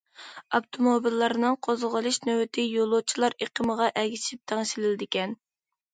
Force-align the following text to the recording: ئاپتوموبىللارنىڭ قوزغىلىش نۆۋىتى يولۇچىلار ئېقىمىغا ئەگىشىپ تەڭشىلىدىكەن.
ئاپتوموبىللارنىڭ 0.57 1.57
قوزغىلىش 1.67 2.19
نۆۋىتى 2.29 2.65
يولۇچىلار 2.71 3.35
ئېقىمىغا 3.47 3.91
ئەگىشىپ 4.03 4.43
تەڭشىلىدىكەن. 4.53 5.37